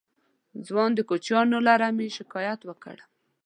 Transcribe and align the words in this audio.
ځوان 0.67 0.91
د 0.95 0.99
کوچيانو 1.09 1.57
له 1.67 1.73
رمې 1.81 2.07
شکايت 2.17 2.59
وکړ. 2.65 2.97